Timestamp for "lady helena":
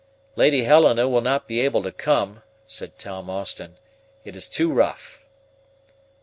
0.35-1.07